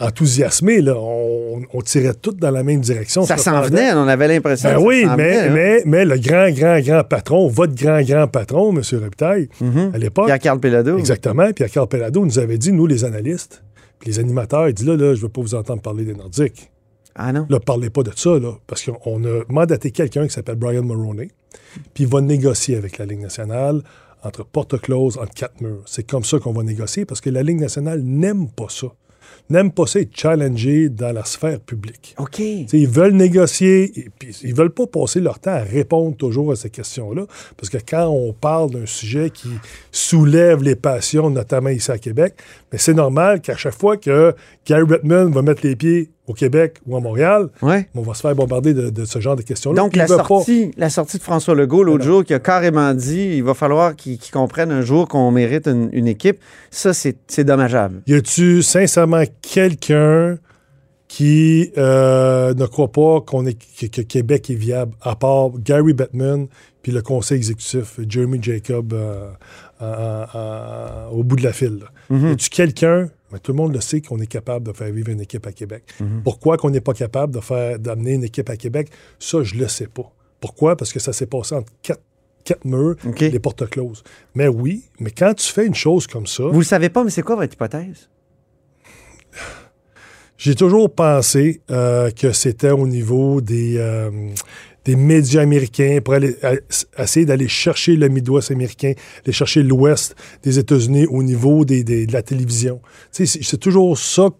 [0.00, 0.94] enthousiasmés, là.
[0.96, 3.24] On, on tirait tous dans la même direction.
[3.24, 4.68] Ça s'en venait, on avait l'impression.
[4.70, 5.50] ben que ça oui, mais, venait, hein.
[5.54, 8.82] mais, mais le grand, grand, grand patron, votre grand, grand patron, M.
[9.02, 9.48] Reptaille,
[9.92, 10.26] à l'époque.
[10.26, 10.98] Pierre-Carl Pellado.
[10.98, 11.52] Exactement.
[11.52, 13.62] Pierre Carl Pellado nous avait dit, nous, les analystes,
[14.00, 16.14] puis les animateurs, il dit là, là, je ne veux pas vous entendre parler des
[16.14, 16.70] Nordiques.
[17.14, 17.46] Ah non?
[17.48, 21.30] Là, parlez pas de ça, là, parce qu'on a mandaté quelqu'un qui s'appelle Brian Mulroney,
[21.92, 23.82] puis il va négocier avec la Ligue nationale
[24.22, 25.82] entre porte close, entre quatre murs.
[25.86, 28.88] C'est comme ça qu'on va négocier, parce que la Ligue nationale n'aime pas ça.
[29.50, 32.14] N'aime pas ça être challengé dans la sphère publique.
[32.18, 32.32] OK.
[32.32, 36.52] T'sais, ils veulent négocier, et puis ils veulent pas passer leur temps à répondre toujours
[36.52, 39.50] à ces questions-là, parce que quand on parle d'un sujet qui
[39.92, 42.34] soulève les passions, notamment ici à Québec,
[42.72, 44.34] mais c'est normal qu'à chaque fois que
[44.66, 47.88] Gary Bettman va mettre les pieds au Québec ou à Montréal, Ouais.
[47.94, 49.76] on va se faire bombarder de, de ce genre de questions-là.
[49.82, 53.34] Donc, la pas- sortie, la sortie de François Legault l'autre jour, qui a carrément dit
[53.36, 56.38] il va falloir qu'ils comprennent un jour qu'on mérite une, une équipe,
[56.70, 58.00] ça, c'est c'est dommageable.
[58.06, 60.38] Y a-tu sincèrement quelqu'un
[61.08, 65.92] qui euh, ne croit pas qu'on est, que, que Québec est viable, à part Gary
[65.92, 66.46] Bettman
[66.82, 69.28] puis le conseil exécutif, Jeremy Jacob, euh,
[71.10, 71.84] au bout de la file?
[72.10, 75.10] Y a-tu quelqu'un, mais tout le monde le sait, qu'on est capable de faire vivre
[75.10, 75.84] une équipe à Québec?
[76.22, 78.90] Pourquoi qu'on n'est pas capable de faire d'amener une équipe à Québec?
[79.18, 80.10] Ça, je le sais pas.
[80.40, 80.76] Pourquoi?
[80.76, 82.02] Parce que ça s'est passé entre quatre,
[82.44, 84.02] quatre murs, les portes closes.
[84.34, 86.44] Mais oui, mais quand tu fais une chose comme ça...
[86.44, 88.10] Vous le savez pas, mais c'est quoi votre hypothèse?
[90.36, 94.10] J'ai toujours pensé euh, que c'était au niveau des, euh,
[94.84, 96.36] des médias américains pour aller,
[96.98, 98.92] essayer d'aller chercher le Midwest américain,
[99.24, 102.80] aller chercher l'Ouest des États-Unis au niveau des, des- de la télévision.
[103.10, 104.30] C'est toujours ça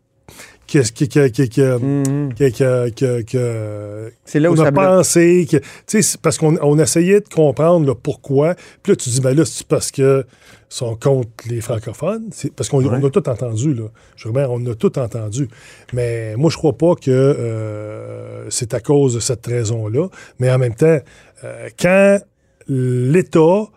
[4.25, 7.21] C'est là où on ça a pensé que, tu sais, c'est parce qu'on on essayait
[7.21, 8.55] de comprendre le pourquoi.
[8.83, 10.25] Puis là, tu dis, ben là, c'est parce que
[10.75, 12.29] sont contre les francophones.
[12.33, 13.85] C'est parce qu'on on a tout entendu, là.
[14.25, 15.49] Dire, on a tout entendu.
[15.93, 20.09] Mais moi, je crois pas que euh, c'est à cause de cette raison-là.
[20.41, 20.99] Mais en même temps,
[21.45, 22.19] euh, quand
[22.67, 23.69] l'État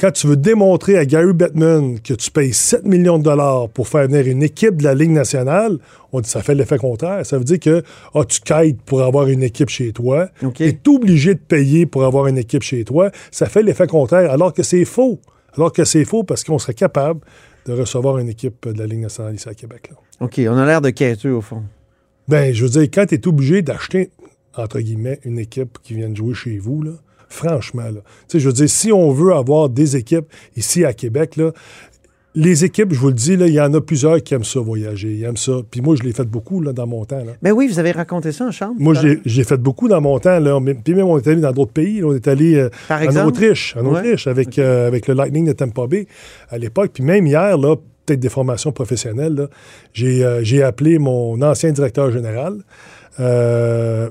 [0.00, 3.86] quand tu veux démontrer à Gary Bettman que tu payes 7 millions de dollars pour
[3.86, 5.76] faire venir une équipe de la Ligue nationale,
[6.12, 7.26] on dit ça fait l'effet contraire.
[7.26, 7.82] Ça veut dire que
[8.14, 10.28] ah, tu quêtes pour avoir une équipe chez toi.
[10.54, 13.10] Tu es obligé de payer pour avoir une équipe chez toi.
[13.30, 15.20] Ça fait l'effet contraire, alors que c'est faux.
[15.54, 17.20] Alors que c'est faux parce qu'on serait capable
[17.66, 19.90] de recevoir une équipe de la Ligue nationale ici à Québec.
[19.90, 19.96] là.
[20.20, 21.62] OK, on a l'air de quêteux, au fond.
[22.26, 24.10] Ben, je veux dire, quand tu es obligé d'acheter,
[24.56, 26.92] entre guillemets, une équipe qui vient de jouer chez vous, là,
[27.30, 30.92] franchement, là, tu sais, je veux dire, si on veut avoir des équipes ici à
[30.92, 31.52] Québec, là,
[32.36, 35.12] les équipes, je vous le dis, il y en a plusieurs qui aiment ça voyager,
[35.14, 35.52] ils aiment ça.
[35.68, 37.24] Puis moi, je l'ai fait beaucoup là, dans mon temps.
[37.24, 37.32] Là.
[37.42, 38.76] Mais oui, vous avez raconté ça en chambre.
[38.78, 40.38] Moi, j'ai fait beaucoup dans mon temps.
[40.38, 40.60] Là.
[40.84, 42.00] Puis même, on est allé dans d'autres pays.
[42.00, 42.06] là.
[42.06, 43.26] On est allé euh, en?
[43.26, 43.98] Autriche, en Ouais.
[43.98, 46.06] Autriche avec, euh, avec le Lightning de Tampa Bay
[46.50, 46.92] à l'époque.
[46.94, 47.74] Puis même hier, là,
[48.06, 49.48] peut-être des formations professionnelles,
[49.92, 52.58] j'ai euh, j'ai appelé mon ancien directeur général,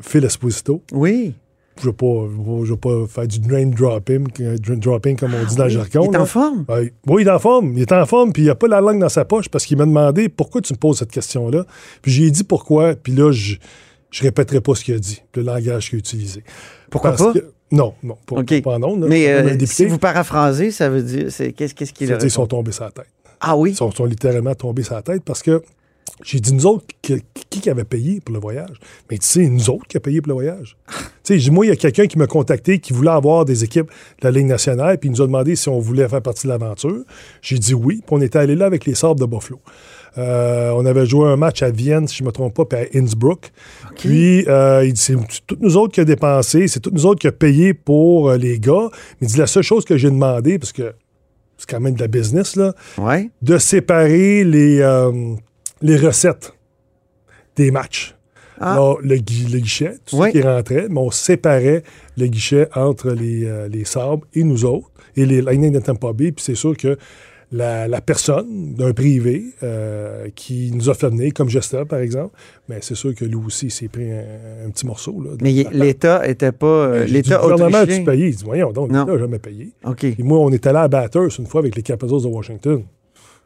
[0.02, 0.82] Phil Esposito.
[0.92, 1.34] Oui.
[1.82, 5.56] Je ne veux, veux pas faire du drain dropping, euh, drain dropping comme on dit
[5.56, 6.10] dans le jargon.
[6.12, 6.66] Il est en forme?
[6.70, 6.94] Ouais.
[7.08, 7.74] Oui, il est en forme.
[7.76, 9.78] Il est en forme, puis il n'a pas la langue dans sa poche parce qu'il
[9.78, 11.66] m'a demandé pourquoi tu me poses cette question-là.
[12.02, 15.44] Puis j'ai dit pourquoi, puis là, je ne répéterai pas ce qu'il a dit, le
[15.44, 16.44] langage qu'il a utilisé.
[16.90, 17.34] Pourquoi Parce pas?
[17.34, 18.62] que- non, non, pas, OK.
[18.64, 18.88] pas là.
[19.08, 21.28] Mais euh, si vous paraphrasez, ça veut dire.
[21.56, 23.06] Qu'est-ce qu'il a qu'ils sont tombés sur la tête.
[23.40, 23.72] Ah oui?
[23.72, 25.62] Ils sont, sont littéralement tombés sur la tête parce que
[26.24, 28.78] j'ai dit nous autres, qui, qui avait payé pour le voyage?
[29.10, 30.78] Mais tu sais, nous autres qui a payé pour le voyage.
[31.24, 33.90] tu sais, moi, il y a quelqu'un qui m'a contacté qui voulait avoir des équipes
[34.22, 36.52] de la Ligue nationale, puis il nous a demandé si on voulait faire partie de
[36.52, 37.04] l'aventure.
[37.42, 39.60] J'ai dit oui, puis on était allé là avec les Sabres de Buffalo.
[40.18, 42.80] Euh, on avait joué un match à Vienne, si je ne me trompe pas, puis
[42.80, 43.52] à Innsbruck.
[43.96, 47.20] Puis, euh, il dit, c'est toutes nous autres qui a dépensé, c'est toutes nous autres
[47.20, 48.90] qui a payé pour euh, les gars.
[49.22, 50.94] Mais il dit, la seule chose que j'ai demandé, parce que
[51.58, 53.30] c'est quand même de la business, là, Ouais.
[53.42, 54.82] de séparer les,
[55.82, 56.54] les recettes
[57.56, 58.16] des matchs.
[58.62, 58.78] Ah.
[59.02, 60.28] Le, gui- le guichet, tout Oui.
[60.30, 61.84] ce qui rentrait, mais on séparait
[62.18, 66.12] le guichet entre les, euh, les Sabres et nous autres, et les Lightning de Tampa
[66.12, 66.34] Bay.
[66.34, 66.98] Puis c'est sûr que
[67.54, 72.36] la, la personne d'un privé euh, qui nous a fait venir, comme Gesta, par exemple.
[72.68, 75.20] Mais c'est sûr que lui aussi, il s'est pris un, un petit morceau.
[75.22, 76.68] Là, Mais l'État était pas.
[76.68, 78.28] euh, L'État Le gouvernement a-tu payé?
[78.28, 79.72] Il dit, voyons, donc, l'État n'a jamais payé.
[80.04, 82.84] Et moi, on est allé à Bathurst une fois avec les Capitals de Washington.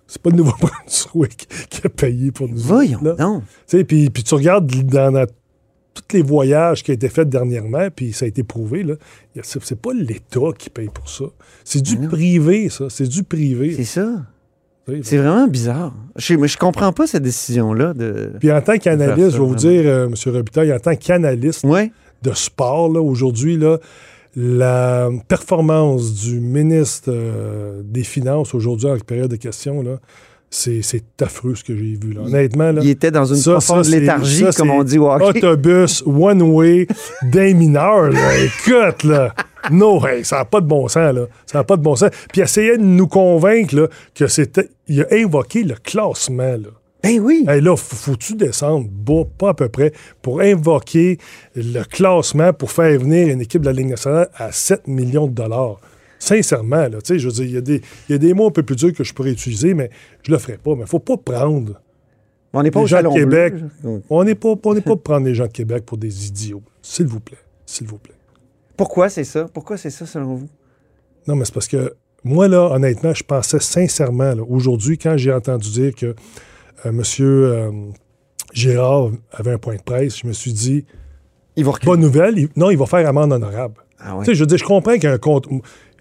[0.07, 2.57] C'est pas le Nouveau-Brunswick qui a payé pour nous.
[2.57, 3.43] Voyons autres, donc.
[3.87, 5.25] Puis, puis tu regardes dans, dans
[5.93, 8.95] tous les voyages qui ont été faits dernièrement, puis ça a été prouvé, là,
[9.43, 11.25] c'est pas l'État qui paye pour ça.
[11.63, 12.07] C'est du non.
[12.09, 12.85] privé, ça.
[12.89, 13.73] C'est du privé.
[13.75, 14.09] C'est ça.
[15.01, 15.93] C'est vraiment bizarre.
[16.17, 18.31] Je, je comprends pas cette décision-là de.
[18.39, 20.15] Puis en tant qu'analyste, je vais vous dire, euh, M.
[20.33, 21.91] Robitaille, en tant qu'analyste Ouais.
[22.21, 23.77] de sport, là, aujourd'hui, là,
[24.35, 29.99] la performance du ministre euh, des Finances aujourd'hui en période de questions, là,
[30.49, 30.81] c'est,
[31.21, 32.13] affreux ce que j'ai vu.
[32.13, 32.21] Là.
[32.21, 35.09] Honnêtement, là, Il était dans une ça, profonde ça, léthargie, ça, comme on dit au
[35.09, 35.43] hockey.
[35.43, 36.87] Autobus, one-way,
[37.23, 38.37] d'un mineur, là.
[38.43, 39.33] Écoute, là.
[39.71, 41.25] Non, hey, ça n'a pas de bon sens, là.
[41.45, 42.09] Ça n'a pas de bon sens.
[42.31, 44.69] Puis il essayait de nous convaincre, là, que c'était.
[44.87, 46.69] Il a invoqué le classement, là.
[47.03, 47.45] Ben oui.
[47.47, 51.17] Hey, là, faut- faut-tu descendre bas, pas à peu près, pour invoquer
[51.55, 55.33] le classement pour faire venir une équipe de la Ligue nationale à 7 millions de
[55.33, 55.79] dollars?
[56.17, 58.33] Sincèrement, là, tu sais, je veux dire, il y, a des- il y a des
[58.33, 59.89] mots un peu plus durs que je pourrais utiliser, mais
[60.25, 60.75] je le ferai pas.
[60.75, 61.81] Mais il faut pas prendre
[62.53, 63.55] On n'est pas les au gens de Québec.
[63.81, 64.01] Bleu.
[64.09, 66.61] On n'est pas, on n'est pas pour prendre les gens de Québec pour des idiots.
[66.81, 67.37] S'il vous plaît.
[67.65, 68.13] S'il vous plaît.
[68.77, 69.47] Pourquoi c'est ça?
[69.53, 70.47] Pourquoi c'est ça, selon vous?
[71.27, 75.33] Non, mais c'est parce que moi, là, honnêtement, je pensais sincèrement, là, aujourd'hui, quand j'ai
[75.33, 76.15] entendu dire que
[76.85, 77.01] euh, M.
[77.21, 77.71] euh,
[78.53, 80.85] Gérard avait un point de presse, je me suis dit,
[81.55, 83.75] Il va bonne nouvelle, il- non, il va faire amende honorable.
[83.99, 84.25] Ah ouais.
[84.25, 85.47] Tu sais, je dire, je comprends qu'un compte.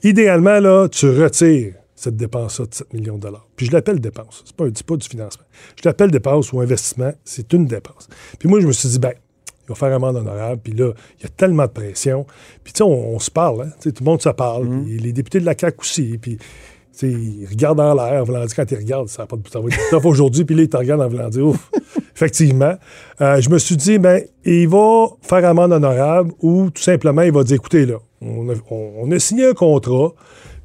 [0.02, 3.46] Idéalement, là, tu retires cette dépense-là de 7 millions de dollars.
[3.54, 4.42] Puis je l'appelle dépense.
[4.44, 5.44] C'est pas, pas du financement.
[5.80, 7.12] Je l'appelle dépense ou investissement.
[7.24, 8.08] C'est une dépense.
[8.38, 9.12] Puis moi, je me suis dit, ben,
[9.64, 10.60] il va faire amende honorable.
[10.64, 12.26] Puis là, il y a tellement de pression.
[12.64, 13.62] Puis tu sais, on, on se parle.
[13.62, 13.70] Hein?
[13.80, 14.66] Tu sais, Tout le monde se parle.
[14.66, 14.82] Mm-hmm.
[14.84, 16.18] Puis les députés de la CAQ aussi.
[16.18, 16.38] Puis
[17.02, 18.24] ils regardent en l'air.
[18.24, 20.44] voulant dire, quand ils regardent, ça, a pas de, ça va être aujourd'hui.
[20.44, 21.70] Puis là, ils te regardent en voulant dire, ouf.
[22.14, 22.74] Effectivement.
[23.20, 27.32] Euh, je me suis dit, ben, il va faire amende honorable ou tout simplement, il
[27.32, 30.12] va dire, écoutez, là, on a, on- on a signé un contrat,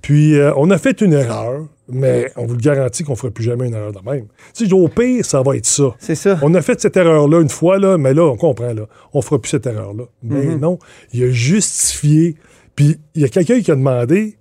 [0.01, 3.31] puis euh, on a fait une erreur, mais on vous le garantit qu'on ne fera
[3.31, 4.25] plus jamais une erreur de même.
[4.53, 5.95] Sais, au pire, ça va être ça.
[5.99, 6.37] C'est ça.
[6.43, 9.39] On a fait cette erreur-là une fois, là, mais là, on comprend, là, on fera
[9.39, 10.03] plus cette erreur-là.
[10.21, 10.59] Mais Mm-hmm.
[10.59, 10.77] non,
[11.13, 12.35] il a justifié.
[12.75, 14.37] Puis il y a quelqu'un qui a demandé,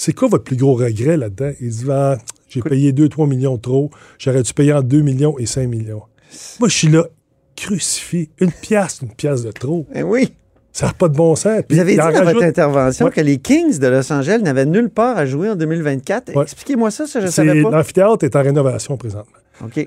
[0.00, 1.52] c'est quoi votre plus gros regret là-dedans?
[1.60, 2.16] Il dit, Ah,
[2.48, 6.02] j'ai payé 2-3 millions de trop, j'aurais dû payer entre 2 millions et 5 millions?
[6.58, 7.04] Moi, je suis là,
[7.54, 8.30] crucifié.
[8.40, 9.86] Une pièce, une pièce de trop.
[9.92, 10.32] Ben oui.
[10.72, 11.62] Ça n'a pas de bon sens.
[11.68, 13.12] Puis Vous avez dit en dans votre intervention Ouais.
[13.12, 16.34] que les Kings de Los Angeles n'avaient nulle part à jouer en 2024.
[16.34, 16.44] Ouais.
[16.44, 17.70] Expliquez-moi ça, ça je ne savais pas.
[17.70, 19.36] L'amphithéâtre est en rénovation présentement.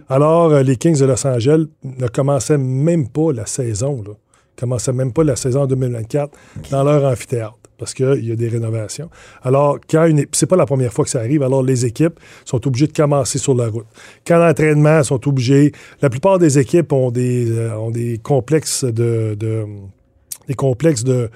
[0.10, 4.04] Alors, euh, les Kings de Los Angeles ne commençaient même pas la saison.
[4.06, 4.12] Là.
[4.14, 6.32] Ils commençaient même pas la saison 2024
[6.70, 9.10] dans leur amphithéâtre parce qu'il y a des rénovations.
[9.44, 12.66] Alors, quand une c'est pas la première fois que ça arrive, alors les équipes sont
[12.66, 13.86] obligées de commencer sur la route.
[14.26, 19.36] Quand l'entraînement sont obligés, la plupart des équipes ont des, euh, ont des complexes de,
[19.38, 19.66] de-
[20.48, 21.30] des complexes de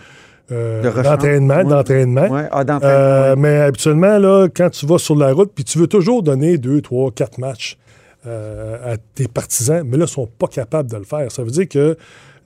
[0.50, 2.28] euh, d'entraînement, d'entraînement.
[2.30, 2.48] Ouais.
[2.52, 3.36] Ah, Euh, ouais.
[3.42, 6.80] Mais habituellement, là, quand tu vas sur la route, puis tu veux toujours donner deux,
[6.82, 7.78] trois, quatre matchs
[8.26, 11.32] à tes partisans, mais là, ils sont pas capables de le faire.
[11.32, 11.96] Ça veut dire que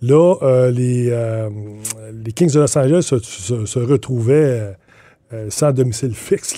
[0.02, 1.50] là, euh, les, euh,
[2.26, 4.76] les Kings de Los Angeles se, se- se retrouvaient
[5.34, 6.56] euh, sans domicile fixe.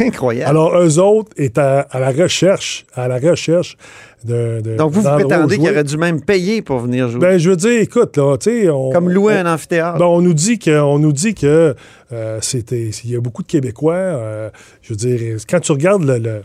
[0.00, 0.48] Incroyable.
[0.50, 3.76] Alors, eux autres étaient à, à la recherche, à la recherche
[4.24, 5.74] de, de- Donc, vous vous prétendez qu'il jouer.
[5.74, 7.20] aurait dû même payer pour venir jouer.
[7.20, 8.90] Ben, je veux dire, écoute, là, tu sais, on...
[8.90, 9.98] Comme louer on- un amphithéâtre.
[9.98, 11.74] ben, on nous dit que, on nous dit que
[12.12, 13.94] euh, c'était, il y a beaucoup de Québécois.
[13.94, 14.48] euh,
[14.80, 16.42] je veux dire, quand tu regardes le, le,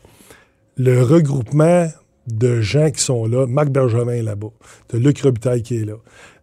[0.77, 1.87] le regroupement
[2.27, 4.49] de gens qui sont là, Marc Bergevin est là-bas,
[4.91, 5.93] de Luc Robitaille qui est là.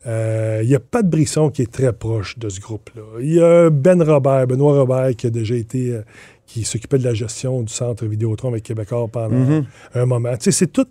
[0.07, 3.03] Euh, Il y a Pat Brisson qui est très proche de ce groupe-là.
[3.21, 6.03] Il y a Ben Robert, Benoît Robert qui a déjà été, euh,
[6.47, 9.64] qui s'occupait de la gestion du centre Vidéotron avec Québécois pendant Mm-hmm.
[9.95, 10.37] un moment.
[10.37, 10.87] Tu sais, c'est tout,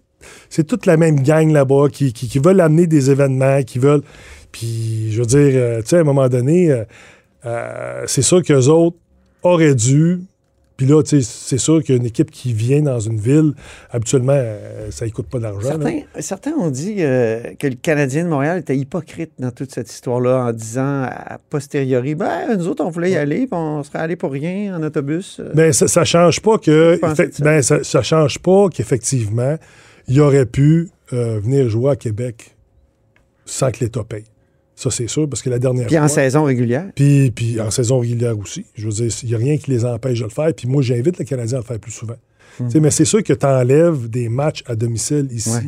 [0.49, 4.03] c'est toute la même gang là-bas qui, qui, qui veulent amener des événements, qui veulent.
[4.51, 6.83] Puis, je veux dire, euh, tu sais, à un moment donné, euh,
[7.45, 8.97] euh, c'est sûr qu'eux autres
[9.43, 10.21] auraient dû.
[10.77, 13.53] Puis là, c'est sûr qu'une équipe qui vient dans une ville,
[13.91, 15.69] habituellement, euh, ça ne coûte pas d'argent.
[15.69, 19.89] Certains, certains ont dit euh, que le Canadien de Montréal était hypocrite dans toute cette
[19.89, 23.99] histoire-là en disant a posteriori, ben, nous autres, on voulait y aller, puis on serait
[23.99, 25.39] allé pour rien en autobus.
[25.39, 26.99] Euh, Ben, ça, ça change pas que.
[27.01, 27.23] Ça?
[27.39, 29.57] ben, ça, ça change pas qu'effectivement,
[30.07, 32.55] il aurait pu euh, venir jouer à Québec
[33.45, 34.25] sans que l'État paye.
[34.75, 36.09] Ça, c'est sûr, parce que la dernière Puis en fois.
[36.09, 36.85] saison régulière.
[36.95, 38.65] Puis, puis en saison régulière aussi.
[38.75, 40.53] Je veux dire, il n'y a rien qui les empêche de le faire.
[40.53, 42.15] Puis moi, j'invite le Canadien à le faire plus souvent.
[42.69, 45.61] Sais, Mais c'est sûr que tu enlèves des matchs à domicile ici, Ouais.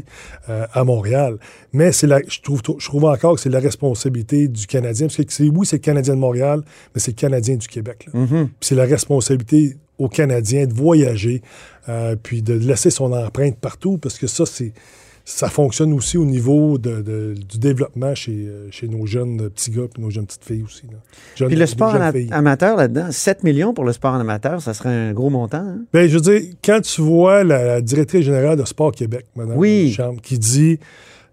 [0.50, 1.38] euh, à Montréal.
[1.74, 5.08] Mais la, je, trouve, je trouve encore que c'est la responsabilité du Canadien.
[5.08, 6.62] Parce que oui, c'est le Canadien de Montréal,
[6.96, 8.08] mais c'est le Canadien du Québec.
[8.13, 8.48] Mhm.
[8.48, 11.41] Puis c'est la responsabilité aux Canadiens de voyager
[11.89, 14.72] euh, puis de laisser son empreinte partout, parce que ça, c'est
[15.30, 19.72] ça fonctionne aussi au niveau de, de- du développement chez, euh, chez nos jeunes petits
[19.72, 20.84] gars et nos jeunes petites filles aussi.
[20.88, 21.00] là.
[21.36, 22.30] Jeunes- Puis le sport filles.
[22.32, 25.58] amateur là-dedans, 7 millions pour le sport en amateur, ça serait un gros montant.
[25.58, 25.80] hein?
[25.92, 29.58] Ben, je veux dire, quand tu vois la, la directrice générale de Sport Québec, Mme
[29.58, 29.92] Oui.
[29.92, 30.80] Chambre, qui dit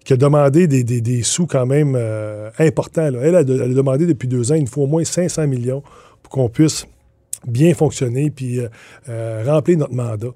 [0.05, 3.09] qui a demandé des, des- des sous quand même euh, importants.
[3.11, 3.21] là.
[3.23, 5.47] Elle, a, de- elle a demandé depuis deux ans, il nous faut au moins 500
[5.47, 5.85] millions
[6.23, 6.85] pour qu'on puisse
[7.47, 8.67] bien fonctionner puis euh,
[9.09, 10.35] euh, remplir notre mandat.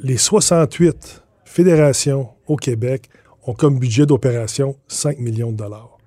[0.00, 1.22] Les 68
[1.58, 3.08] fédérations au Québec
[3.44, 5.98] ont comme budget d'opération 5 millions de dollars.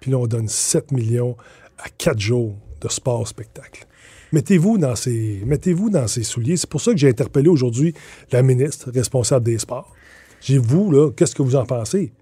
[0.00, 1.36] Puis là, on donne 7 millions
[1.78, 3.86] à 4 jours de sport-spectacle.
[4.32, 6.56] Mettez-vous dans ces, mettez-vous dans ces souliers.
[6.56, 7.94] C'est pour ça que j'ai interpellé aujourd'hui
[8.32, 9.94] la ministre responsable des sports.
[10.40, 12.12] J'ai dit, vous, là, qu'est-ce que vous en pensez?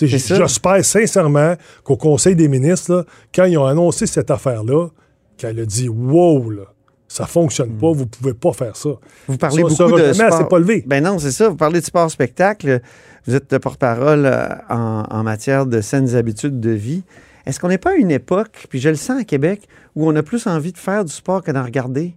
[0.00, 4.88] J'espère sincèrement qu'au Conseil des ministres, là, quand ils ont annoncé cette affaire-là,
[5.36, 6.72] qu'elle a dit Wow, là,
[7.08, 8.90] ça fonctionne pas, vous pouvez pas faire ça.
[9.26, 10.48] Vous parlez Ça, beaucoup de sport.
[10.48, 10.84] pas levée.
[10.86, 11.48] Ben non, c'est ça.
[11.48, 12.80] Vous parlez de sport-spectacle.
[13.26, 17.02] Vous êtes le porte-parole euh, en, en matière de saines habitudes de vie.
[17.46, 19.66] Est-ce qu'on n'est pas à une époque, puis je le sens à Québec,
[19.96, 22.14] où on a plus envie de faire du sport que d'en regarder?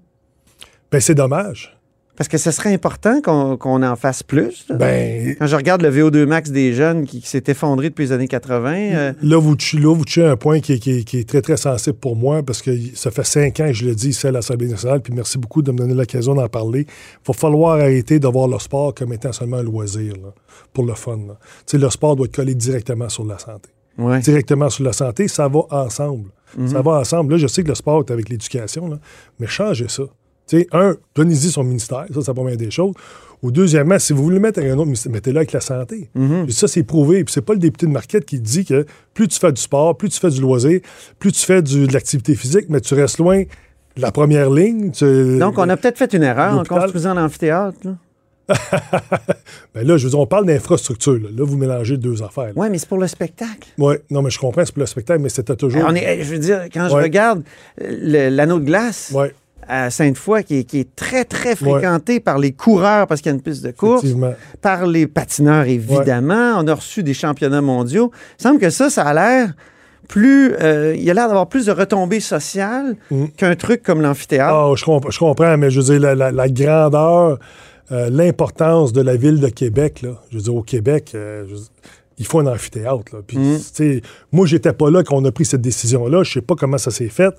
[0.91, 1.77] Ben, c'est dommage.
[2.21, 4.63] Parce que ce serait important qu'on en fasse plus.
[4.69, 8.11] Ben, Quand je regarde le VO2 max des jeunes qui, qui s'est effondré depuis les
[8.11, 11.03] années 80, euh, Là, vous, tou- là, vous touchez un point qui est, qui est-
[11.03, 13.85] qui est très, très sensible pour moi parce que ça fait cinq ans que je
[13.87, 16.81] le dis ici à l'Assemblée nationale, puis merci beaucoup de me donner l'occasion d'en parler.
[16.87, 20.31] Il va falloir arrêter de voir le sport comme étant seulement un loisir, là,
[20.73, 21.17] pour le fun.
[21.27, 21.39] là.
[21.75, 23.71] Le sport doit être collé directement sur la santé.
[23.97, 24.19] ouais.
[24.19, 26.29] Directement sur la santé, ça va ensemble.
[26.67, 27.31] Ça va ensemble.
[27.33, 28.99] Là, je sais que le sport est avec l'éducation,
[29.39, 30.03] mais changez ça.
[30.51, 32.93] Sais, un, donnez-y son ministère, ça, la première des choses.
[33.41, 36.09] Ou deuxièmement, si vous voulez le mettre avec un autre ministère, mettez-le avec la santé.
[36.13, 37.23] Puis ça, c'est prouvé.
[37.23, 39.97] Puis c'est pas le député de Marquette qui dit que plus tu fais du sport,
[39.97, 40.79] plus tu fais du loisir,
[41.17, 44.91] plus tu fais du- de l'activité physique, mais tu restes loin de la première ligne.
[44.91, 47.77] tu- Donc, on a peut-être fait une erreur en construisant l'amphithéâtre.
[47.83, 47.95] là.
[49.73, 51.13] Ben là, je veux dire, on parle d'infrastructure.
[51.13, 51.29] Là.
[51.35, 52.51] Là, vous mélangez deux affaires.
[52.55, 53.69] Oui, mais c'est pour le spectacle.
[53.77, 55.83] Oui, non, mais je comprends, c'est pour le spectacle, mais c'était toujours...
[55.87, 57.43] On est, je veux dire, quand je regarde
[57.79, 59.33] le- l'anneau de glace Ouais,
[59.67, 63.33] à Sainte-Foy, qui est, qui est très, très fréquenté par les coureurs parce qu'il y
[63.33, 64.05] a une piste de course,
[64.61, 66.55] par les patineurs, évidemment.
[66.57, 68.11] On a reçu des championnats mondiaux.
[68.39, 69.53] Il semble que ça, ça a l'air
[70.07, 70.53] plus...
[70.61, 73.25] euh, il a l'air d'avoir plus de retombées sociales Mm.
[73.37, 74.53] qu'un truc comme l'amphithéâtre.
[74.53, 77.39] Ah, je, comp- je comprends, mais je veux dire, la, la- la grandeur,
[77.91, 81.51] euh, l'importance de la ville de Québec, là, je veux dire, au Québec, euh, je
[81.53, 81.67] veux dire,
[82.21, 83.13] il faut un amphithéâtre.
[83.13, 83.19] Là.
[83.25, 83.99] Puis, Mm.
[84.31, 86.21] moi, j'étais pas là quand on a pris cette décision-là.
[86.23, 87.33] Je sais pas comment ça s'est fait,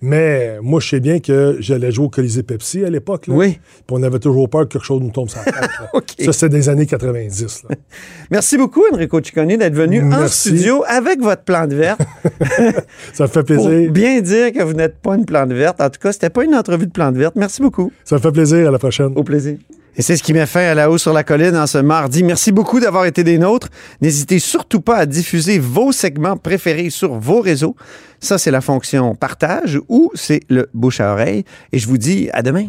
[0.00, 3.24] mais moi, je sais bien que j'allais jouer au Colisée Pepsi à l'époque.
[3.28, 3.58] Oui.
[3.58, 5.70] Puis on avait toujours peur que quelque chose nous tombe sur la tête.
[6.24, 7.64] Ça, c'est des années 90.
[7.68, 7.74] là.
[8.30, 12.00] Merci beaucoup, Enrico Ciccone, d'être venu en studio avec votre plante verte
[13.12, 13.90] Ça me fait pour plaisir.
[13.92, 15.80] bien dire que vous n'êtes pas une plante verte.
[15.80, 17.34] En tout cas, c'était pas une entrevue de plante verte.
[17.36, 17.90] Merci beaucoup.
[18.04, 18.68] Ça me fait plaisir.
[18.68, 19.12] À la prochaine.
[19.16, 19.58] Au plaisir.
[19.98, 22.22] Et c'est ce qui met fin à la hausse sur la colline en ce mardi.
[22.22, 23.68] Merci beaucoup d'avoir été des nôtres.
[24.00, 27.74] N'hésitez surtout pas à diffuser vos segments préférés sur vos réseaux.
[28.20, 31.44] Ça, c'est la fonction partage ou c'est le bouche à oreille.
[31.72, 32.68] Et je vous dis à demain.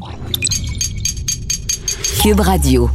[2.24, 2.90] Cube Radio.